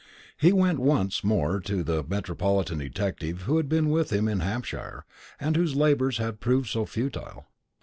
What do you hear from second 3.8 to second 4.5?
with him in